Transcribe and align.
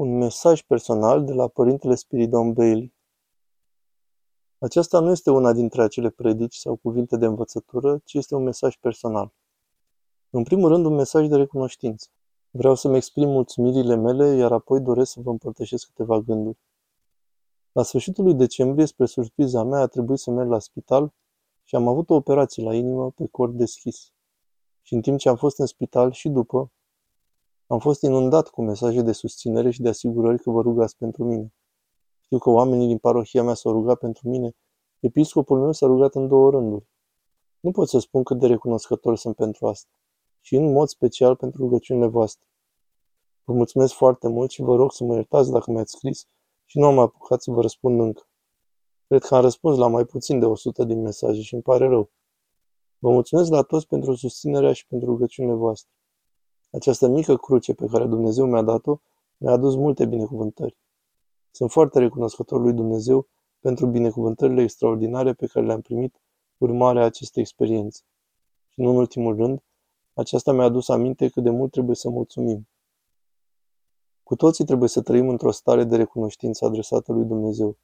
Un 0.00 0.16
mesaj 0.16 0.62
personal 0.62 1.24
de 1.24 1.32
la 1.32 1.48
Părintele 1.48 1.94
Spiridon 1.94 2.52
Bailey. 2.52 2.94
Aceasta 4.58 5.00
nu 5.00 5.10
este 5.10 5.30
una 5.30 5.52
dintre 5.52 5.82
acele 5.82 6.10
predici 6.10 6.54
sau 6.54 6.76
cuvinte 6.76 7.16
de 7.16 7.26
învățătură, 7.26 8.00
ci 8.04 8.14
este 8.14 8.34
un 8.34 8.42
mesaj 8.42 8.76
personal. 8.76 9.32
În 10.30 10.42
primul 10.42 10.68
rând, 10.68 10.84
un 10.84 10.94
mesaj 10.94 11.26
de 11.26 11.36
recunoștință. 11.36 12.08
Vreau 12.50 12.74
să-mi 12.74 12.96
exprim 12.96 13.28
mulțumirile 13.28 13.96
mele, 13.96 14.26
iar 14.26 14.52
apoi 14.52 14.80
doresc 14.80 15.12
să 15.12 15.20
vă 15.20 15.30
împărtășesc 15.30 15.86
câteva 15.86 16.18
gânduri. 16.18 16.58
La 17.72 17.82
sfârșitul 17.82 18.24
lui 18.24 18.34
decembrie, 18.34 18.86
spre 18.86 19.06
surpriza 19.06 19.62
mea, 19.62 19.80
a 19.80 19.86
trebuit 19.86 20.18
să 20.18 20.30
merg 20.30 20.48
la 20.48 20.58
spital 20.58 21.12
și 21.64 21.74
am 21.74 21.88
avut 21.88 22.10
o 22.10 22.14
operație 22.14 22.62
la 22.62 22.74
inimă 22.74 23.10
pe 23.10 23.26
cord 23.26 23.56
deschis. 23.56 24.12
Și 24.82 24.94
în 24.94 25.00
timp 25.00 25.18
ce 25.18 25.28
am 25.28 25.36
fost 25.36 25.58
în 25.58 25.66
spital 25.66 26.12
și 26.12 26.28
după, 26.28 26.70
am 27.72 27.78
fost 27.78 28.02
inundat 28.02 28.48
cu 28.48 28.62
mesaje 28.62 29.02
de 29.02 29.12
susținere 29.12 29.70
și 29.70 29.80
de 29.80 29.88
asigurări 29.88 30.42
că 30.42 30.50
vă 30.50 30.60
rugați 30.60 30.96
pentru 30.96 31.24
mine. 31.24 31.52
Știu 32.20 32.38
că 32.38 32.50
oamenii 32.50 32.86
din 32.86 32.98
parohia 32.98 33.42
mea 33.42 33.54
s-au 33.54 33.72
rugat 33.72 33.98
pentru 33.98 34.28
mine. 34.28 34.56
Episcopul 35.00 35.60
meu 35.60 35.72
s-a 35.72 35.86
rugat 35.86 36.14
în 36.14 36.28
două 36.28 36.50
rânduri. 36.50 36.88
Nu 37.60 37.70
pot 37.70 37.88
să 37.88 37.98
spun 37.98 38.22
cât 38.22 38.38
de 38.38 38.46
recunoscător 38.46 39.16
sunt 39.16 39.36
pentru 39.36 39.66
asta. 39.66 39.90
Și 40.40 40.56
în 40.56 40.72
mod 40.72 40.88
special 40.88 41.36
pentru 41.36 41.60
rugăciunile 41.60 42.06
voastre. 42.06 42.46
Vă 43.44 43.52
mulțumesc 43.52 43.94
foarte 43.94 44.28
mult 44.28 44.50
și 44.50 44.62
vă 44.62 44.74
rog 44.74 44.92
să 44.92 45.04
mă 45.04 45.14
iertați 45.14 45.50
dacă 45.50 45.70
mi-ați 45.70 45.92
scris 45.92 46.26
și 46.64 46.78
nu 46.78 46.86
am 46.86 46.98
apucat 46.98 47.42
să 47.42 47.50
vă 47.50 47.60
răspund 47.60 48.00
încă. 48.00 48.28
Cred 49.06 49.22
că 49.22 49.34
am 49.34 49.42
răspuns 49.42 49.76
la 49.76 49.86
mai 49.86 50.04
puțin 50.04 50.38
de 50.38 50.44
100 50.44 50.84
din 50.84 51.00
mesaje 51.00 51.40
și 51.40 51.54
îmi 51.54 51.62
pare 51.62 51.88
rău. 51.88 52.10
Vă 52.98 53.10
mulțumesc 53.10 53.50
la 53.50 53.62
toți 53.62 53.86
pentru 53.86 54.14
susținerea 54.14 54.72
și 54.72 54.86
pentru 54.86 55.08
rugăciunile 55.08 55.54
voastre. 55.54 55.90
Această 56.70 57.08
mică 57.08 57.36
cruce 57.36 57.74
pe 57.74 57.86
care 57.86 58.06
Dumnezeu 58.06 58.46
mi-a 58.46 58.62
dat-o 58.62 58.96
mi-a 59.36 59.52
adus 59.52 59.74
multe 59.74 60.06
binecuvântări. 60.06 60.76
Sunt 61.50 61.70
foarte 61.70 61.98
recunoscător 61.98 62.60
lui 62.60 62.72
Dumnezeu 62.72 63.28
pentru 63.60 63.86
binecuvântările 63.86 64.62
extraordinare 64.62 65.32
pe 65.32 65.46
care 65.46 65.66
le-am 65.66 65.80
primit 65.80 66.20
urmarea 66.58 67.04
acestei 67.04 67.42
experiențe. 67.42 68.02
Și 68.68 68.80
nu 68.80 68.90
în 68.90 68.96
ultimul 68.96 69.36
rând, 69.36 69.62
aceasta 70.14 70.52
mi-a 70.52 70.64
adus 70.64 70.88
aminte 70.88 71.28
cât 71.28 71.42
de 71.42 71.50
mult 71.50 71.70
trebuie 71.70 71.96
să 71.96 72.10
mulțumim. 72.10 72.68
Cu 74.22 74.36
toții 74.36 74.64
trebuie 74.64 74.88
să 74.88 75.02
trăim 75.02 75.28
într-o 75.28 75.50
stare 75.50 75.84
de 75.84 75.96
recunoștință 75.96 76.64
adresată 76.64 77.12
lui 77.12 77.24
Dumnezeu. 77.24 77.76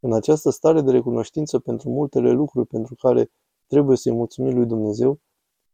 În 0.00 0.12
această 0.12 0.50
stare 0.50 0.80
de 0.80 0.90
recunoștință 0.90 1.58
pentru 1.58 1.90
multele 1.90 2.30
lucruri 2.30 2.66
pentru 2.66 2.94
care 2.94 3.30
trebuie 3.66 3.96
să-i 3.96 4.12
mulțumim 4.12 4.56
lui 4.56 4.66
Dumnezeu, 4.66 5.20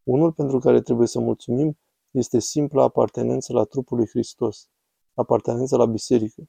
unul 0.03 0.33
pentru 0.33 0.59
care 0.59 0.81
trebuie 0.81 1.07
să 1.07 1.21
mulțumim 1.21 1.79
este 2.11 2.39
simpla 2.39 2.83
apartenență 2.83 3.53
la 3.53 3.65
trupul 3.65 3.97
lui 3.97 4.09
Hristos, 4.09 4.69
apartenență 5.15 5.77
la 5.77 5.87
biserică. 5.87 6.49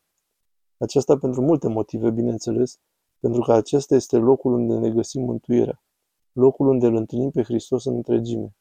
Aceasta 0.77 1.17
pentru 1.17 1.41
multe 1.41 1.67
motive, 1.67 2.09
bineînțeles, 2.09 2.79
pentru 3.19 3.41
că 3.41 3.53
acesta 3.53 3.95
este 3.95 4.17
locul 4.17 4.53
unde 4.53 4.77
ne 4.77 4.91
găsim 4.91 5.23
mântuirea, 5.23 5.83
locul 6.31 6.67
unde 6.67 6.85
îl 6.85 6.95
întâlnim 6.95 7.29
pe 7.29 7.43
Hristos 7.43 7.85
în 7.85 7.95
întregime. 7.95 8.55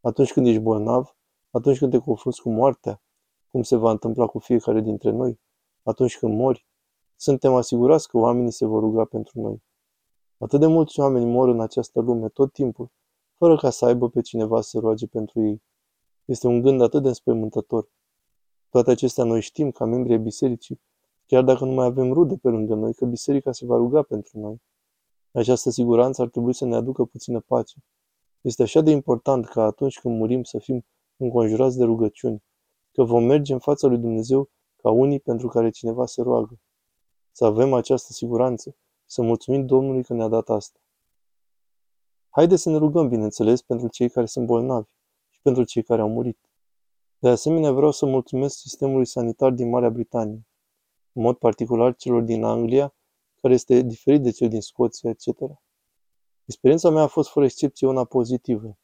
Atunci 0.00 0.32
când 0.32 0.46
ești 0.46 0.60
bolnav, 0.60 1.16
atunci 1.50 1.78
când 1.78 1.90
te 1.90 1.98
confrunți 1.98 2.42
cu 2.42 2.50
moartea, 2.50 3.02
cum 3.50 3.62
se 3.62 3.76
va 3.76 3.90
întâmpla 3.90 4.26
cu 4.26 4.38
fiecare 4.38 4.80
dintre 4.80 5.10
noi, 5.10 5.40
atunci 5.82 6.18
când 6.18 6.34
mori, 6.34 6.66
suntem 7.16 7.54
asigurați 7.54 8.08
că 8.08 8.18
oamenii 8.18 8.52
se 8.52 8.66
vor 8.66 8.82
ruga 8.82 9.04
pentru 9.04 9.40
noi. 9.40 9.62
Atât 10.38 10.60
de 10.60 10.66
mulți 10.66 11.00
oameni 11.00 11.24
mor 11.24 11.48
în 11.48 11.60
această 11.60 12.00
lume 12.00 12.28
tot 12.28 12.52
timpul, 12.52 12.90
fără 13.36 13.56
ca 13.56 13.70
să 13.70 13.84
aibă 13.84 14.08
pe 14.08 14.20
cineva 14.20 14.60
să 14.60 14.78
roage 14.78 15.06
pentru 15.06 15.42
ei. 15.42 15.62
Este 16.24 16.46
un 16.46 16.60
gând 16.60 16.80
atât 16.80 17.02
de 17.02 17.08
înspăimântător. 17.08 17.88
Toate 18.68 18.90
acestea 18.90 19.24
noi 19.24 19.40
știm, 19.40 19.70
ca 19.70 19.84
membri 19.84 20.12
ai 20.12 20.18
bisericii, 20.18 20.80
chiar 21.26 21.42
dacă 21.42 21.64
nu 21.64 21.72
mai 21.72 21.86
avem 21.86 22.12
rude 22.12 22.36
pe 22.36 22.48
lângă 22.48 22.74
noi, 22.74 22.94
că 22.94 23.04
biserica 23.04 23.52
se 23.52 23.66
va 23.66 23.76
ruga 23.76 24.02
pentru 24.02 24.38
noi. 24.38 24.62
Această 25.32 25.70
siguranță 25.70 26.22
ar 26.22 26.28
trebui 26.28 26.54
să 26.54 26.64
ne 26.64 26.74
aducă 26.74 27.04
puțină 27.04 27.40
pace. 27.40 27.78
Este 28.40 28.62
așa 28.62 28.80
de 28.80 28.90
important 28.90 29.46
ca 29.46 29.62
atunci 29.62 30.00
când 30.00 30.18
murim 30.18 30.42
să 30.42 30.58
fim 30.58 30.86
înconjurați 31.16 31.78
de 31.78 31.84
rugăciuni, 31.84 32.44
că 32.92 33.04
vom 33.04 33.24
merge 33.24 33.52
în 33.52 33.58
fața 33.58 33.86
lui 33.86 33.98
Dumnezeu 33.98 34.50
ca 34.76 34.90
unii 34.90 35.20
pentru 35.20 35.48
care 35.48 35.70
cineva 35.70 36.06
se 36.06 36.22
roagă. 36.22 36.58
Să 37.32 37.44
avem 37.44 37.72
această 37.72 38.12
siguranță, 38.12 38.76
să 39.06 39.22
mulțumim 39.22 39.66
Domnului 39.66 40.04
că 40.04 40.14
ne-a 40.14 40.28
dat 40.28 40.48
asta. 40.48 40.78
Haideți 42.28 42.62
să 42.62 42.70
ne 42.70 42.76
rugăm, 42.76 43.08
bineînțeles, 43.08 43.62
pentru 43.62 43.88
cei 43.88 44.08
care 44.08 44.26
sunt 44.26 44.46
bolnavi 44.46 44.93
pentru 45.44 45.64
cei 45.64 45.82
care 45.82 46.00
au 46.00 46.08
murit. 46.08 46.38
De 47.18 47.28
asemenea, 47.28 47.72
vreau 47.72 47.90
să 47.90 48.06
mulțumesc 48.06 48.56
sistemului 48.56 49.06
sanitar 49.06 49.50
din 49.50 49.68
Marea 49.68 49.90
Britanie, 49.90 50.46
în 51.12 51.22
mod 51.22 51.36
particular 51.36 51.94
celor 51.94 52.22
din 52.22 52.44
Anglia, 52.44 52.94
care 53.40 53.54
este 53.54 53.80
diferit 53.80 54.22
de 54.22 54.30
cel 54.30 54.48
din 54.48 54.60
Scoția, 54.60 55.10
etc. 55.10 55.26
Experiența 56.44 56.90
mea 56.90 57.02
a 57.02 57.06
fost 57.06 57.30
fără 57.30 57.44
excepție 57.44 57.86
una 57.86 58.04
pozitivă. 58.04 58.78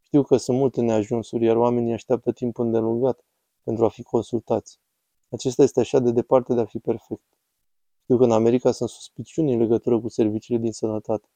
Știu 0.00 0.22
că 0.22 0.36
sunt 0.36 0.58
multe 0.58 0.80
neajunsuri, 0.80 1.44
iar 1.44 1.56
oamenii 1.56 1.92
așteaptă 1.92 2.32
timp 2.32 2.58
îndelungat 2.58 3.24
pentru 3.62 3.84
a 3.84 3.88
fi 3.88 4.02
consultați. 4.02 4.80
Acesta 5.28 5.62
este 5.62 5.80
așa 5.80 5.98
de 5.98 6.10
departe 6.10 6.54
de 6.54 6.60
a 6.60 6.64
fi 6.64 6.78
perfect. 6.78 7.38
Știu 8.02 8.16
că 8.16 8.24
în 8.24 8.32
America 8.32 8.70
sunt 8.70 8.88
suspiciuni 8.88 9.52
în 9.52 9.58
legătură 9.58 10.00
cu 10.00 10.08
serviciile 10.08 10.60
din 10.60 10.72
sănătate. 10.72 11.28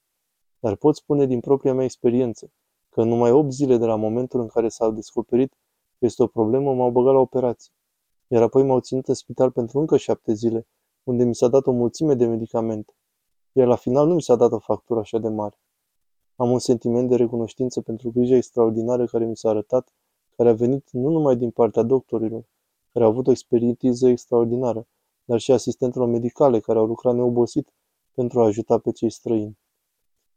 Dar 0.59 0.76
pot 0.76 0.97
spune 0.97 1.26
din 1.26 1.41
propria 1.41 1.75
mea 1.75 1.84
experiență 1.84 2.50
că 2.97 3.03
în 3.03 3.09
numai 3.09 3.31
8 3.31 3.53
zile 3.53 3.77
de 3.77 3.84
la 3.84 3.97
momentul 3.97 4.41
în 4.41 4.47
care 4.47 4.69
s-a 4.69 4.91
descoperit 4.91 5.51
că 5.99 6.05
este 6.05 6.23
o 6.23 6.27
problemă, 6.27 6.75
m-au 6.75 6.91
băgat 6.91 7.12
la 7.12 7.21
operație. 7.21 7.73
Iar 8.29 8.43
apoi 8.43 8.62
m-au 8.62 8.81
ținut 8.81 9.09
în 9.09 9.15
spital 9.15 9.51
pentru 9.51 9.79
încă 9.79 9.97
7 9.97 10.33
zile, 10.33 10.67
unde 11.03 11.25
mi 11.25 11.34
s-a 11.34 11.49
dat 11.49 11.67
o 11.67 11.73
mulțime 11.73 12.15
de 12.15 12.27
medicamente. 12.27 12.95
Iar 13.53 13.67
la 13.67 13.77
final 13.77 14.07
nu 14.07 14.15
mi 14.15 14.23
s-a 14.23 14.37
dat 14.37 14.53
o 14.53 14.59
factură 14.59 15.01
așa 15.01 15.19
de 15.19 15.29
mare. 15.29 15.59
Am 16.37 16.51
un 16.51 16.59
sentiment 16.59 17.09
de 17.09 17.17
recunoștință 17.17 17.81
pentru 17.81 18.11
grija 18.11 18.37
extraordinară 18.37 19.05
care 19.07 19.25
mi 19.25 19.37
s-a 19.37 19.49
arătat, 19.49 19.95
care 20.37 20.49
a 20.49 20.55
venit 20.55 20.89
nu 20.91 21.11
numai 21.11 21.37
din 21.37 21.51
partea 21.51 21.83
doctorilor, 21.83 22.45
care 22.93 23.05
au 23.05 23.11
avut 23.11 23.27
o 23.27 23.31
experiență 23.31 24.09
extraordinară, 24.09 24.87
dar 25.25 25.39
și 25.39 25.53
asistentelor 25.53 26.09
medicale 26.09 26.61
care 26.61 26.78
au 26.78 26.87
lucrat 26.87 27.15
neobosit 27.15 27.73
pentru 28.15 28.41
a 28.41 28.45
ajuta 28.45 28.78
pe 28.78 28.91
cei 28.91 29.11
străini. 29.11 29.59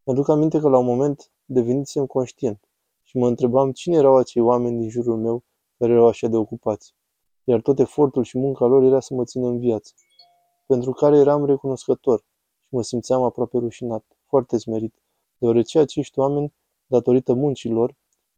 Mă 0.10 0.16
duc 0.16 0.30
aminte 0.30 0.60
că 0.60 0.70
la 0.70 0.78
un 0.78 0.86
moment 0.86 1.32
devenisem 1.46 2.06
conștient 2.06 2.70
și 3.04 3.18
mă 3.18 3.28
întrebam 3.28 3.72
cine 3.72 3.96
erau 3.96 4.16
acei 4.16 4.42
oameni 4.42 4.80
din 4.80 4.90
jurul 4.90 5.18
meu 5.18 5.44
care 5.78 5.92
erau 5.92 6.08
așa 6.08 6.28
de 6.28 6.36
ocupați. 6.36 6.96
Iar 7.44 7.62
tot 7.62 7.80
efortul 7.80 8.24
și 8.24 8.38
munca 8.38 8.66
lor 8.66 8.84
era 8.84 9.00
să 9.00 9.14
mă 9.14 9.24
țină 9.24 9.48
în 9.48 9.60
viață, 9.60 9.94
pentru 10.68 10.92
care 10.92 11.18
eram 11.18 11.46
recunoscător 11.46 12.20
și 12.60 12.68
mă 12.70 12.82
simțeam 12.82 13.24
aproape 13.24 13.58
rușinat, 13.58 14.06
foarte 14.26 14.58
smerit, 14.58 15.02
deoarece 15.38 15.80
acești 15.80 16.20
oameni, 16.20 16.54
datorită 16.86 17.34
muncilor, 17.34 17.96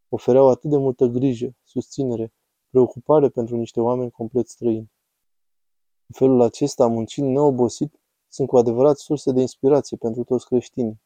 ofereau 0.09 0.49
atât 0.49 0.69
de 0.69 0.77
multă 0.77 1.05
grijă, 1.05 1.55
susținere, 1.63 2.33
preocupare 2.69 3.29
pentru 3.29 3.55
niște 3.55 3.81
oameni 3.81 4.11
complet 4.11 4.47
străini. 4.47 4.91
În 6.07 6.13
felul 6.13 6.41
acesta, 6.41 6.87
muncind 6.87 7.27
neobosit, 7.27 7.99
sunt 8.27 8.47
cu 8.47 8.57
adevărat 8.57 8.97
surse 8.97 9.31
de 9.31 9.41
inspirație 9.41 9.97
pentru 9.97 10.23
toți 10.23 10.45
creștinii. 10.45 11.01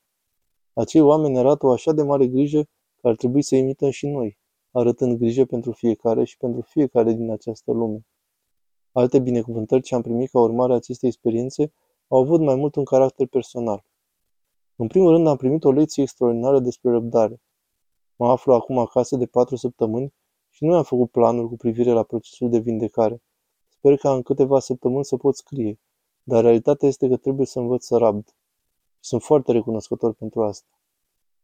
Acei 0.78 1.02
oameni 1.02 1.38
arată 1.38 1.66
o 1.66 1.72
așa 1.72 1.92
de 1.92 2.04
mare 2.04 2.28
grijă 2.28 2.68
că 3.02 3.08
ar 3.08 3.16
trebui 3.16 3.42
să 3.42 3.56
imităm 3.56 3.90
și 3.90 4.08
noi, 4.08 4.38
arătând 4.72 5.18
grijă 5.18 5.46
pentru 5.46 5.72
fiecare 5.72 6.24
și 6.24 6.38
pentru 6.38 6.62
fiecare 6.62 7.14
din 7.14 7.32
această 7.32 7.72
lume. 7.72 8.06
Alte 8.92 9.20
binecuvântări 9.20 9.82
ce 9.82 9.96
am 9.96 10.02
primit 10.02 10.30
ca 10.30 10.40
urmare 10.40 10.74
a 10.74 10.76
acestei 10.76 11.10
experiențe 11.10 11.74
au 12.08 12.20
avut 12.20 12.42
mai 12.42 12.56
mult 12.56 12.76
un 12.76 12.84
caracter 12.84 13.28
personal. 13.28 13.86
În 14.76 14.88
primul 14.88 15.12
rând 15.12 15.28
am 15.28 15.38
primit 15.38 15.64
o 15.64 15.72
lecție 15.72 16.04
extraordinară 16.04 16.60
despre 16.60 16.92
răbdare. 16.92 17.42
Mă 18.16 18.30
aflu 18.30 18.54
acum 18.54 18.78
acasă 18.78 19.16
de 19.16 19.26
patru 19.26 19.56
săptămâni 19.56 20.14
și 20.50 20.64
nu 20.64 20.76
am 20.76 20.84
făcut 20.84 21.12
planuri 21.12 21.48
cu 21.48 21.56
privire 21.56 21.92
la 21.92 22.04
procesul 22.04 22.50
de 22.50 22.60
vindecare. 22.60 23.22
Sper 23.68 23.98
ca 23.98 24.14
în 24.14 24.22
câteva 24.22 24.60
săptămâni 24.60 25.06
să 25.06 25.18
pot 25.18 25.36
scrie, 25.36 25.80
dar 26.24 26.44
realitatea 26.44 26.88
este 26.88 27.08
că 27.08 27.18
trebuie 27.18 27.46
să 27.46 27.60
învăț 27.60 27.86
să 27.86 27.98
rabd. 27.98 28.36
Sunt 29.00 29.22
foarte 29.22 29.52
recunoscător 29.52 30.14
pentru 30.14 30.44
asta. 30.44 30.75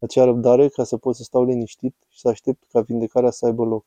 Acea 0.01 0.23
răbdare 0.23 0.67
ca 0.67 0.83
să 0.83 0.97
pot 0.97 1.15
să 1.15 1.23
stau 1.23 1.43
liniștit 1.43 1.95
și 2.07 2.19
să 2.19 2.27
aștept 2.27 2.63
ca 2.67 2.81
vindecarea 2.81 3.31
să 3.31 3.45
aibă 3.45 3.63
loc. 3.63 3.85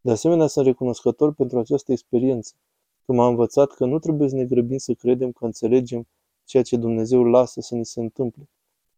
De 0.00 0.10
asemenea, 0.10 0.46
sunt 0.46 0.66
recunoscător 0.66 1.34
pentru 1.34 1.58
această 1.58 1.92
experiență, 1.92 2.54
că 3.04 3.12
m-a 3.12 3.26
învățat 3.26 3.70
că 3.70 3.84
nu 3.84 3.98
trebuie 3.98 4.28
să 4.28 4.34
ne 4.34 4.44
grăbim 4.44 4.78
să 4.78 4.92
credem 4.92 5.32
că 5.32 5.44
înțelegem 5.44 6.06
ceea 6.44 6.62
ce 6.62 6.76
Dumnezeu 6.76 7.24
lasă 7.24 7.60
să 7.60 7.74
ni 7.74 7.84
se 7.84 8.00
întâmple 8.00 8.48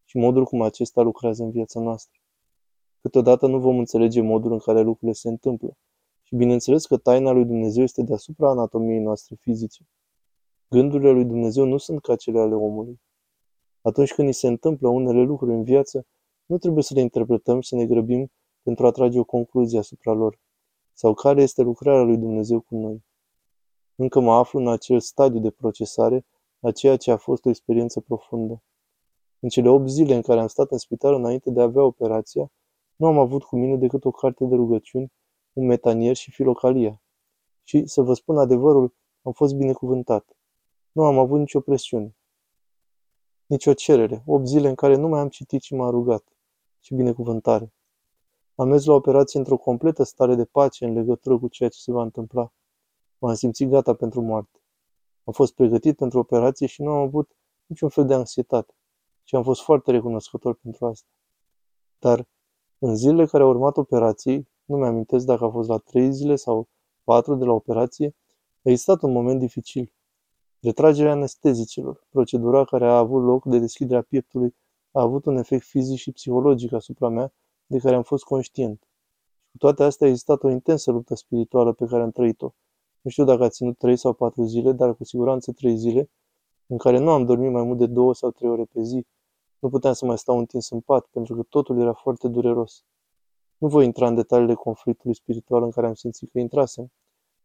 și 0.04 0.16
modul 0.16 0.44
cum 0.44 0.62
acesta 0.62 1.02
lucrează 1.02 1.42
în 1.42 1.50
viața 1.50 1.80
noastră. 1.80 2.20
Câteodată 3.00 3.46
nu 3.46 3.58
vom 3.58 3.78
înțelege 3.78 4.20
modul 4.20 4.52
în 4.52 4.58
care 4.58 4.80
lucrurile 4.80 5.12
se 5.12 5.28
întâmplă 5.28 5.76
și 6.22 6.34
bineînțeles 6.34 6.86
că 6.86 6.96
taina 6.96 7.30
lui 7.30 7.44
Dumnezeu 7.44 7.82
este 7.82 8.02
deasupra 8.02 8.50
anatomiei 8.50 9.00
noastre 9.00 9.36
fizice. 9.40 9.88
Gândurile 10.68 11.10
lui 11.10 11.24
Dumnezeu 11.24 11.64
nu 11.64 11.76
sunt 11.76 12.00
ca 12.00 12.16
cele 12.16 12.38
ale 12.38 12.54
omului. 12.54 13.00
Atunci 13.82 14.14
când 14.14 14.26
ni 14.26 14.34
se 14.34 14.46
întâmplă 14.46 14.88
unele 14.88 15.22
lucruri 15.22 15.52
în 15.52 15.62
viață, 15.62 16.06
nu 16.48 16.58
trebuie 16.58 16.82
să 16.82 16.94
le 16.94 17.00
interpretăm 17.00 17.60
și 17.60 17.68
să 17.68 17.74
ne 17.74 17.86
grăbim 17.86 18.30
pentru 18.62 18.86
a 18.86 18.90
trage 18.90 19.18
o 19.18 19.24
concluzie 19.24 19.78
asupra 19.78 20.12
lor. 20.12 20.40
Sau 20.92 21.14
care 21.14 21.42
este 21.42 21.62
lucrarea 21.62 22.02
lui 22.02 22.16
Dumnezeu 22.16 22.60
cu 22.60 22.74
noi. 22.74 23.04
Încă 23.94 24.20
mă 24.20 24.34
aflu 24.34 24.58
în 24.58 24.68
acel 24.68 25.00
stadiu 25.00 25.40
de 25.40 25.50
procesare 25.50 26.26
a 26.60 26.70
ceea 26.70 26.96
ce 26.96 27.10
a 27.10 27.16
fost 27.16 27.44
o 27.44 27.48
experiență 27.48 28.00
profundă. 28.00 28.62
În 29.40 29.48
cele 29.48 29.68
8 29.68 29.88
zile 29.88 30.14
în 30.14 30.22
care 30.22 30.40
am 30.40 30.46
stat 30.46 30.70
în 30.70 30.78
spital 30.78 31.14
înainte 31.14 31.50
de 31.50 31.60
a 31.60 31.62
avea 31.62 31.82
operația, 31.82 32.50
nu 32.96 33.06
am 33.06 33.18
avut 33.18 33.42
cu 33.42 33.56
mine 33.56 33.76
decât 33.76 34.04
o 34.04 34.10
carte 34.10 34.44
de 34.44 34.54
rugăciuni, 34.54 35.12
un 35.52 35.66
metanier 35.66 36.16
și 36.16 36.30
filocalia. 36.30 37.02
Și, 37.62 37.86
să 37.86 38.02
vă 38.02 38.14
spun 38.14 38.38
adevărul, 38.38 38.94
am 39.22 39.32
fost 39.32 39.54
binecuvântat. 39.54 40.36
Nu 40.92 41.04
am 41.04 41.18
avut 41.18 41.38
nicio 41.38 41.60
presiune. 41.60 42.16
Nicio 43.46 43.72
cerere. 43.72 44.22
8 44.26 44.46
zile 44.46 44.68
în 44.68 44.74
care 44.74 44.96
nu 44.96 45.08
mai 45.08 45.20
am 45.20 45.28
citit 45.28 45.62
și 45.62 45.74
m-am 45.74 45.90
rugat. 45.90 46.37
Și 46.88 46.94
binecuvântare. 46.94 47.72
Am 48.54 48.68
mers 48.68 48.84
la 48.84 48.94
operație 48.94 49.38
într-o 49.38 49.56
completă 49.56 50.02
stare 50.02 50.34
de 50.34 50.44
pace 50.44 50.84
în 50.84 50.92
legătură 50.92 51.38
cu 51.38 51.48
ceea 51.48 51.68
ce 51.68 51.78
se 51.78 51.92
va 51.92 52.02
întâmpla. 52.02 52.52
M-am 53.18 53.34
simțit 53.34 53.68
gata 53.68 53.94
pentru 53.94 54.20
moarte. 54.20 54.60
Am 55.24 55.32
fost 55.32 55.54
pregătit 55.54 55.96
pentru 55.96 56.18
operație 56.18 56.66
și 56.66 56.82
nu 56.82 56.90
am 56.90 56.96
avut 56.96 57.36
niciun 57.66 57.88
fel 57.88 58.06
de 58.06 58.14
anxietate. 58.14 58.74
Și 59.24 59.34
am 59.36 59.42
fost 59.42 59.62
foarte 59.62 59.90
recunoscător 59.90 60.54
pentru 60.54 60.86
asta. 60.86 61.08
Dar, 61.98 62.28
în 62.78 62.96
zilele 62.96 63.26
care 63.26 63.42
au 63.42 63.48
urmat 63.48 63.76
operației, 63.76 64.48
nu 64.64 64.76
mi-amintesc 64.76 65.26
dacă 65.26 65.44
a 65.44 65.50
fost 65.50 65.68
la 65.68 65.78
trei 65.78 66.12
zile 66.12 66.36
sau 66.36 66.68
patru 67.04 67.34
de 67.34 67.44
la 67.44 67.52
operație, 67.52 68.14
a 68.64 68.70
existat 68.70 69.02
un 69.02 69.12
moment 69.12 69.38
dificil. 69.38 69.92
Retragerea 70.60 71.12
anestezicelor, 71.12 72.06
procedura 72.10 72.64
care 72.64 72.86
a 72.86 72.98
avut 72.98 73.22
loc 73.24 73.44
de 73.44 73.58
deschiderea 73.58 74.02
pieptului, 74.02 74.54
a 74.98 75.02
avut 75.02 75.24
un 75.24 75.36
efect 75.36 75.64
fizic 75.64 75.98
și 75.98 76.12
psihologic 76.12 76.72
asupra 76.72 77.08
mea 77.08 77.32
de 77.66 77.78
care 77.78 77.96
am 77.96 78.02
fost 78.02 78.24
conștient. 78.24 78.88
Și 79.44 79.50
cu 79.50 79.56
toate 79.58 79.82
astea 79.82 80.06
a 80.06 80.10
existat 80.10 80.42
o 80.42 80.50
intensă 80.50 80.90
luptă 80.90 81.14
spirituală 81.14 81.72
pe 81.72 81.86
care 81.86 82.02
am 82.02 82.10
trăit-o. 82.10 82.50
Nu 83.00 83.10
știu 83.10 83.24
dacă 83.24 83.44
a 83.44 83.48
ținut 83.48 83.78
trei 83.78 83.96
sau 83.96 84.12
patru 84.12 84.44
zile, 84.44 84.72
dar 84.72 84.94
cu 84.94 85.04
siguranță 85.04 85.52
trei 85.52 85.76
zile, 85.76 86.10
în 86.66 86.76
care 86.76 86.98
nu 86.98 87.10
am 87.10 87.24
dormit 87.24 87.50
mai 87.50 87.62
mult 87.62 87.78
de 87.78 87.86
două 87.86 88.14
sau 88.14 88.30
trei 88.30 88.50
ore 88.50 88.64
pe 88.64 88.82
zi. 88.82 89.06
Nu 89.58 89.68
puteam 89.68 89.92
să 89.92 90.06
mai 90.06 90.18
stau 90.18 90.38
întins 90.38 90.70
în 90.70 90.80
pat, 90.80 91.06
pentru 91.06 91.34
că 91.34 91.42
totul 91.42 91.80
era 91.80 91.92
foarte 91.92 92.28
dureros. 92.28 92.84
Nu 93.58 93.68
voi 93.68 93.84
intra 93.84 94.06
în 94.06 94.14
detaliile 94.14 94.54
conflictului 94.54 95.14
spiritual 95.14 95.62
în 95.62 95.70
care 95.70 95.86
am 95.86 95.94
simțit 95.94 96.30
că 96.30 96.38
intrasem, 96.38 96.92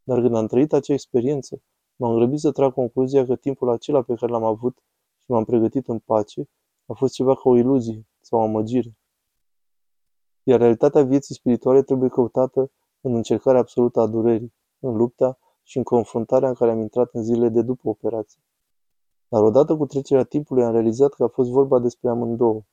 dar 0.03 0.21
când 0.21 0.35
am 0.35 0.47
trăit 0.47 0.73
acea 0.73 0.93
experiență, 0.93 1.61
m-am 1.95 2.15
grăbit 2.15 2.39
să 2.39 2.51
trag 2.51 2.73
concluzia 2.73 3.25
că 3.25 3.35
timpul 3.35 3.69
acela 3.69 4.01
pe 4.01 4.13
care 4.13 4.31
l-am 4.31 4.43
avut 4.43 4.83
și 5.17 5.31
m-am 5.31 5.43
pregătit 5.43 5.87
în 5.87 5.99
pace 5.99 6.49
a 6.85 6.93
fost 6.93 7.13
ceva 7.13 7.35
ca 7.35 7.41
o 7.43 7.57
iluzie 7.57 8.07
sau 8.21 8.39
o 8.39 8.41
amăgire. 8.41 8.97
Iar 10.43 10.59
realitatea 10.59 11.03
vieții 11.03 11.35
spirituale 11.35 11.83
trebuie 11.83 12.09
căutată 12.09 12.71
în 13.01 13.15
încercarea 13.15 13.59
absolută 13.59 13.99
a 13.99 14.07
durerii, 14.07 14.53
în 14.79 14.95
lupta 14.95 15.37
și 15.63 15.77
în 15.77 15.83
confruntarea 15.83 16.47
în 16.49 16.53
care 16.53 16.71
am 16.71 16.79
intrat 16.79 17.09
în 17.13 17.23
zilele 17.23 17.49
de 17.49 17.61
după 17.61 17.89
operație. 17.89 18.41
Dar 19.27 19.43
odată 19.43 19.77
cu 19.77 19.85
trecerea 19.85 20.23
timpului 20.23 20.63
am 20.63 20.71
realizat 20.71 21.13
că 21.13 21.23
a 21.23 21.27
fost 21.27 21.49
vorba 21.49 21.79
despre 21.79 22.09
amândouă. 22.09 22.63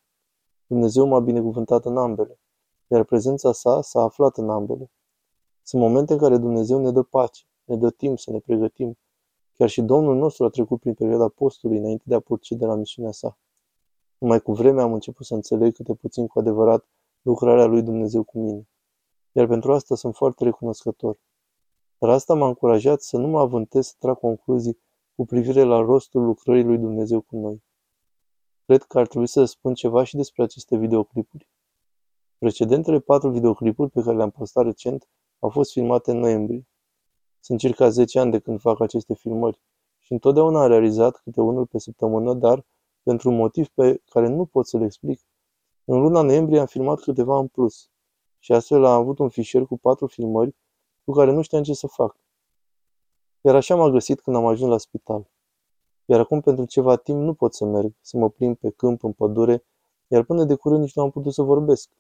Dumnezeu 0.67 1.07
m-a 1.07 1.21
binecuvântat 1.21 1.85
în 1.85 1.97
ambele, 1.97 2.41
iar 2.87 3.05
prezența 3.05 3.53
sa 3.53 3.83
s-a 3.83 4.03
aflat 4.03 4.37
în 4.37 4.51
ambele. 4.51 4.91
Sunt 5.63 5.83
momente 5.83 6.13
în 6.13 6.19
care 6.19 6.37
Dumnezeu 6.37 6.81
ne 6.81 6.91
dă 6.91 7.03
pace, 7.03 7.45
ne 7.65 7.77
dă 7.77 7.91
timp 7.91 8.19
să 8.19 8.31
ne 8.31 8.39
pregătim. 8.39 8.99
Chiar 9.55 9.69
și 9.69 9.83
Domnul 9.83 10.17
nostru 10.17 10.45
a 10.45 10.49
trecut 10.49 10.81
prin 10.81 10.95
perioada 10.95 11.29
postului 11.29 11.79
înainte 11.79 12.05
de 12.07 12.15
a 12.15 12.21
procede 12.21 12.67
la 12.67 12.75
misiunea 12.75 13.13
sa. 13.13 13.39
Numai 14.21 14.41
cu 14.41 14.53
vremea 14.53 14.83
am 14.85 14.93
început 14.93 15.27
să 15.27 15.35
înțeleg 15.35 15.75
câte 15.75 15.95
puțin 15.95 16.27
cu 16.27 16.39
adevărat 16.39 16.89
lucrarea 17.23 17.65
lui 17.65 17.83
Dumnezeu 17.83 18.23
cu 18.23 18.39
mine. 18.39 18.69
Iar 19.33 19.47
pentru 19.47 19.73
asta 19.73 19.95
sunt 19.95 20.15
foarte 20.15 20.45
recunoscător. 20.45 21.19
Dar 21.99 22.11
asta 22.11 22.35
m-a 22.35 22.47
încurajat 22.47 23.01
să 23.01 23.17
nu 23.17 23.27
mă 23.27 23.41
avântez 23.41 23.87
să 23.87 23.95
trag 23.99 24.19
concluzii 24.19 24.79
cu 25.15 25.25
privire 25.25 25.63
la 25.63 25.81
rostul 25.81 26.25
lucrării 26.25 26.65
lui 26.65 26.79
Dumnezeu 26.79 27.21
cu 27.21 27.37
noi. 27.37 27.63
Cred 28.67 28.83
că 28.83 28.99
ar 28.99 29.07
trebui 29.07 29.27
să 29.27 29.45
spun 29.45 29.75
ceva 29.75 30.05
și 30.05 30.17
despre 30.17 30.43
aceste 30.43 30.77
videoclipuri. 30.77 31.49
Precedentele 32.39 33.01
patru 33.01 33.31
videoclipuri 33.31 33.91
pe 33.91 34.03
care 34.03 34.17
le-am 34.17 34.31
postat 34.31 34.65
recent 34.65 35.09
au 35.39 35.49
fost 35.49 35.73
filmate 35.73 36.11
în 36.11 36.19
noiembrie. 36.19 36.67
Sunt 37.41 37.59
circa 37.59 37.89
10 37.89 38.19
ani 38.19 38.31
de 38.31 38.39
când 38.39 38.61
fac 38.61 38.81
aceste 38.81 39.15
filmări 39.15 39.61
și 39.99 40.13
întotdeauna 40.13 40.63
am 40.63 40.69
realizat 40.69 41.17
câte 41.17 41.41
unul 41.41 41.67
pe 41.67 41.79
săptămână, 41.79 42.35
dar 42.35 42.65
pentru 43.03 43.31
un 43.31 43.37
motiv 43.37 43.69
pe 43.69 44.03
care 44.09 44.29
nu 44.29 44.45
pot 44.45 44.67
să-l 44.67 44.83
explic. 44.83 45.21
În 45.85 46.01
luna 46.01 46.23
noiembrie 46.23 46.61
am 46.61 46.67
filmat 46.67 47.01
câteva 47.01 47.39
în 47.39 47.49
plus 47.49 47.91
și 48.39 48.53
astfel 48.53 48.85
am 48.85 49.01
avut 49.01 49.19
un 49.19 49.29
fișier 49.29 49.67
cu 49.67 49.79
patru 49.79 50.07
filmări 50.07 50.57
cu 51.05 51.13
care 51.13 51.33
nu 51.33 51.43
știam 51.43 51.63
ce 51.63 51.75
să 51.75 51.87
fac. 51.87 52.17
Iar 53.41 53.55
așa 53.55 53.77
m-a 53.77 53.91
găsit 53.91 54.21
când 54.21 54.37
am 54.37 54.47
ajuns 54.47 54.71
la 54.71 54.79
spital. 54.79 55.31
Iar 56.05 56.21
acum 56.21 56.41
pentru 56.41 56.65
ceva 56.65 56.97
timp 56.97 57.21
nu 57.21 57.35
pot 57.35 57.55
să 57.55 57.65
merg, 57.65 57.93
să 58.01 58.17
mă 58.17 58.31
plimb 58.31 58.57
pe 58.57 58.71
câmp, 58.71 59.05
în 59.05 59.13
pădure, 59.13 59.65
iar 60.07 60.25
până 60.25 60.45
de 60.45 60.55
curând 60.55 60.81
nici 60.81 60.95
nu 60.95 61.03
am 61.03 61.11
putut 61.11 61.33
să 61.33 61.43
vorbesc. 61.43 61.91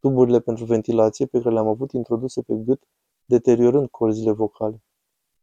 Tuburile 0.00 0.40
pentru 0.40 0.64
ventilație 0.64 1.26
pe 1.26 1.40
care 1.40 1.54
le-am 1.54 1.68
avut 1.68 1.92
introduse 1.92 2.42
pe 2.42 2.54
gât, 2.54 2.88
deteriorând 3.24 3.88
corzile 3.88 4.30
vocale. 4.30 4.82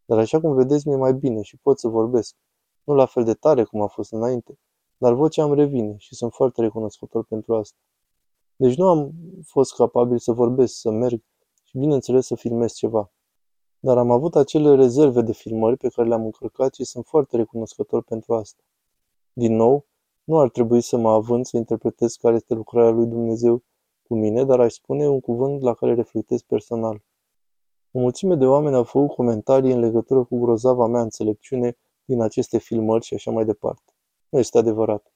Dar 0.05 0.17
așa 0.17 0.39
cum 0.39 0.53
vedeți, 0.53 0.87
mi-e 0.87 0.97
mai 0.97 1.13
bine 1.13 1.41
și 1.41 1.57
pot 1.57 1.79
să 1.79 1.87
vorbesc. 1.87 2.35
Nu 2.83 2.93
la 2.93 3.05
fel 3.05 3.23
de 3.23 3.33
tare 3.33 3.63
cum 3.63 3.81
a 3.81 3.87
fost 3.87 4.11
înainte, 4.11 4.59
dar 4.97 5.13
vocea 5.13 5.43
îmi 5.43 5.55
revine 5.55 5.95
și 5.97 6.15
sunt 6.15 6.33
foarte 6.33 6.61
recunoscător 6.61 7.25
pentru 7.25 7.55
asta. 7.55 7.77
Deci 8.55 8.75
nu 8.75 8.87
am 8.87 9.11
fost 9.43 9.75
capabil 9.75 10.17
să 10.17 10.31
vorbesc, 10.31 10.73
să 10.79 10.91
merg 10.91 11.21
și 11.63 11.77
bineînțeles 11.77 12.25
să 12.25 12.35
filmez 12.35 12.73
ceva. 12.73 13.11
Dar 13.79 13.97
am 13.97 14.11
avut 14.11 14.35
acele 14.35 14.75
rezerve 14.75 15.21
de 15.21 15.33
filmări 15.33 15.77
pe 15.77 15.87
care 15.87 16.07
le-am 16.07 16.25
încărcat 16.25 16.73
și 16.73 16.83
sunt 16.83 17.05
foarte 17.05 17.35
recunoscător 17.37 18.03
pentru 18.03 18.33
asta. 18.33 18.63
Din 19.33 19.55
nou, 19.55 19.85
nu 20.23 20.39
ar 20.39 20.49
trebui 20.49 20.81
să 20.81 20.97
mă 20.97 21.09
având 21.09 21.45
să 21.45 21.57
interpretez 21.57 22.15
care 22.15 22.35
este 22.35 22.53
lucrarea 22.53 22.89
lui 22.89 23.05
Dumnezeu 23.05 23.63
cu 24.07 24.15
mine, 24.15 24.43
dar 24.43 24.59
aș 24.59 24.73
spune 24.73 25.07
un 25.07 25.19
cuvânt 25.19 25.61
la 25.61 25.73
care 25.73 25.93
reflectez 25.93 26.41
personal. 26.41 27.03
O 27.91 27.99
mulțime 27.99 28.35
de 28.35 28.45
oameni 28.45 28.75
au 28.75 28.83
făcut 28.83 29.15
comentarii 29.15 29.71
în 29.71 29.79
legătură 29.79 30.23
cu 30.23 30.39
grozava 30.39 30.85
mea 30.87 31.01
înțelepciune 31.01 31.77
din 32.05 32.21
aceste 32.21 32.57
filmări 32.57 33.05
și 33.05 33.13
așa 33.13 33.31
mai 33.31 33.45
departe. 33.45 33.96
Nu 34.29 34.39
este 34.39 34.57
adevărat. 34.57 35.13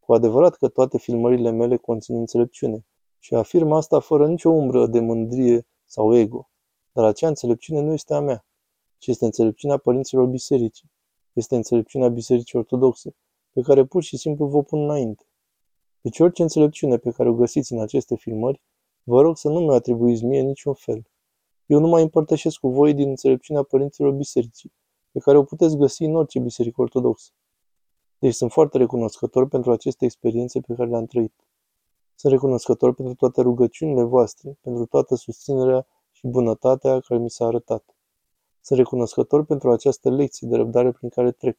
Cu 0.00 0.14
adevărat 0.14 0.56
că 0.56 0.68
toate 0.68 0.98
filmările 0.98 1.50
mele 1.50 1.76
conțin 1.76 2.16
înțelepciune 2.16 2.86
și 3.18 3.34
afirm 3.34 3.72
asta 3.72 4.00
fără 4.00 4.26
nicio 4.26 4.50
umbră 4.50 4.86
de 4.86 5.00
mândrie 5.00 5.66
sau 5.84 6.14
ego. 6.14 6.50
Dar 6.92 7.04
acea 7.04 7.28
înțelepciune 7.28 7.80
nu 7.80 7.92
este 7.92 8.14
a 8.14 8.20
mea, 8.20 8.46
ci 8.98 9.06
este 9.06 9.24
înțelepciunea 9.24 9.76
părinților 9.76 10.26
bisericii. 10.26 10.90
Este 11.32 11.56
înțelepciunea 11.56 12.08
bisericii 12.08 12.58
ortodoxe, 12.58 13.16
pe 13.52 13.60
care 13.60 13.84
pur 13.84 14.02
și 14.02 14.16
simplu 14.16 14.46
vă 14.46 14.62
pun 14.62 14.82
înainte. 14.82 15.24
Deci 16.00 16.18
orice 16.18 16.42
înțelepciune 16.42 16.96
pe 16.96 17.10
care 17.10 17.28
o 17.28 17.34
găsiți 17.34 17.72
în 17.72 17.80
aceste 17.80 18.16
filmări, 18.16 18.60
vă 19.02 19.20
rog 19.20 19.36
să 19.36 19.48
nu 19.48 19.60
mi 19.60 19.74
atribuiți 19.74 20.24
mie 20.24 20.40
niciun 20.40 20.74
fel. 20.74 21.02
Eu 21.66 21.80
nu 21.80 21.88
mai 21.88 22.02
împărtășesc 22.02 22.58
cu 22.58 22.68
voi 22.68 22.94
din 22.94 23.08
înțelepciunea 23.08 23.62
părinților 23.62 24.12
bisericii, 24.12 24.72
pe 25.10 25.18
care 25.18 25.38
o 25.38 25.42
puteți 25.42 25.76
găsi 25.76 26.02
în 26.02 26.14
orice 26.14 26.38
biserică 26.38 26.80
ortodoxă. 26.80 27.30
Deci 28.18 28.34
sunt 28.34 28.52
foarte 28.52 28.78
recunoscător 28.78 29.48
pentru 29.48 29.70
aceste 29.70 30.04
experiențe 30.04 30.60
pe 30.60 30.74
care 30.74 30.88
le-am 30.88 31.06
trăit. 31.06 31.34
Sunt 32.14 32.32
recunoscător 32.32 32.94
pentru 32.94 33.14
toate 33.14 33.40
rugăciunile 33.40 34.02
voastre, 34.02 34.58
pentru 34.60 34.86
toată 34.86 35.14
susținerea 35.14 35.86
și 36.10 36.26
bunătatea 36.26 37.00
care 37.00 37.20
mi 37.20 37.30
s-a 37.30 37.46
arătat. 37.46 37.96
Sunt 38.60 38.78
recunoscător 38.78 39.44
pentru 39.44 39.70
această 39.70 40.10
lecție 40.10 40.48
de 40.48 40.56
răbdare 40.56 40.92
prin 40.92 41.08
care 41.08 41.32
trec. 41.32 41.58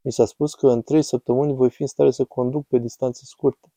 Mi 0.00 0.12
s-a 0.12 0.24
spus 0.24 0.54
că 0.54 0.68
în 0.68 0.82
trei 0.82 1.02
săptămâni 1.02 1.54
voi 1.54 1.70
fi 1.70 1.82
în 1.82 1.88
stare 1.88 2.10
să 2.10 2.24
conduc 2.24 2.66
pe 2.66 2.78
distanțe 2.78 3.22
scurte 3.24 3.72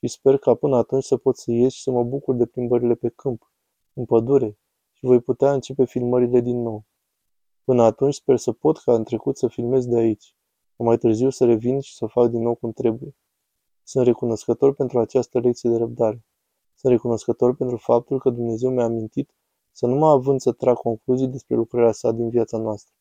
și 0.00 0.08
sper 0.08 0.38
ca 0.38 0.54
până 0.54 0.76
atunci 0.76 1.04
să 1.04 1.16
pot 1.16 1.36
să 1.36 1.52
ies 1.52 1.72
și 1.72 1.82
să 1.82 1.90
mă 1.90 2.04
bucur 2.04 2.34
de 2.34 2.46
plimbările 2.46 2.94
pe 2.94 3.08
câmp, 3.08 3.52
în 3.92 4.04
pădure 4.04 4.58
și 4.92 5.04
voi 5.04 5.20
putea 5.20 5.52
începe 5.52 5.84
filmările 5.84 6.40
din 6.40 6.62
nou. 6.62 6.84
Până 7.64 7.82
atunci 7.82 8.14
sper 8.14 8.36
să 8.36 8.52
pot 8.52 8.78
ca 8.78 8.94
în 8.94 9.04
trecut 9.04 9.36
să 9.36 9.48
filmez 9.48 9.86
de 9.86 9.96
aici, 9.96 10.34
mai 10.82 10.98
târziu 10.98 11.30
să 11.30 11.44
revin 11.44 11.80
și 11.80 11.94
să 11.94 12.06
fac 12.06 12.30
din 12.30 12.42
nou 12.42 12.54
cum 12.54 12.72
trebuie. 12.72 13.14
Sunt 13.82 14.06
recunoscător 14.06 14.74
pentru 14.74 14.98
această 14.98 15.38
lecție 15.38 15.70
de 15.70 15.76
răbdare. 15.76 16.24
Sunt 16.74 16.92
recunoscător 16.92 17.56
pentru 17.56 17.76
faptul 17.76 18.18
că 18.18 18.30
Dumnezeu 18.30 18.70
mi-a 18.70 18.84
amintit 18.84 19.30
să 19.72 19.86
nu 19.86 19.94
mă 19.94 20.08
având 20.08 20.40
să 20.40 20.52
trag 20.52 20.76
concluzii 20.76 21.26
despre 21.26 21.56
lucrarea 21.56 21.92
sa 21.92 22.12
din 22.12 22.28
viața 22.28 22.58
noastră. 22.58 22.94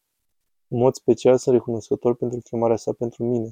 În 0.68 0.78
mod 0.78 0.96
special 0.96 1.38
sunt 1.38 1.56
recunoscător 1.56 2.16
pentru 2.16 2.40
chemarea 2.40 2.76
sa 2.76 2.92
pentru 2.94 3.24
mine 3.24 3.48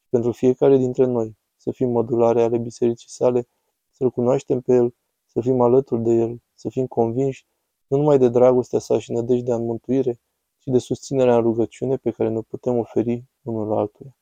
și 0.00 0.06
pentru 0.10 0.32
fiecare 0.32 0.76
dintre 0.76 1.04
noi, 1.04 1.36
să 1.56 1.70
fim 1.70 1.90
modulare 1.90 2.42
ale 2.42 2.58
bisericii 2.58 3.08
sale, 3.08 3.48
să-L 3.90 4.10
cunoaștem 4.10 4.60
pe 4.60 4.74
El, 4.74 4.94
să 5.26 5.40
fim 5.40 5.60
alături 5.60 6.02
de 6.02 6.12
El, 6.12 6.42
să 6.54 6.68
fim 6.68 6.86
convinși 6.86 7.46
nu 7.86 7.96
numai 7.96 8.18
de 8.18 8.28
dragostea 8.28 8.78
sa 8.78 8.98
și 8.98 9.12
nădejdea 9.12 9.54
în 9.54 9.64
mântuire, 9.64 10.20
ci 10.58 10.64
de 10.64 10.78
susținerea 10.78 11.36
în 11.36 11.42
rugăciune 11.42 11.96
pe 11.96 12.10
care 12.10 12.28
ne 12.28 12.40
putem 12.40 12.78
oferi 12.78 13.24
unul 13.46 13.78
altuia. 13.78 14.15